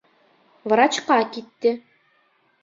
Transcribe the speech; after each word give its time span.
Врачҡа 0.73 1.19
китте. 1.35 1.75